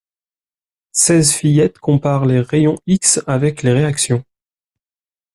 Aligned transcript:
Seize 0.93 1.31
fillettes 1.31 1.77
comparent 1.77 2.25
les 2.25 2.39
rayons 2.41 2.79
X 2.87 3.21
avec 3.27 3.61
les 3.61 3.71
réactions. 3.71 4.25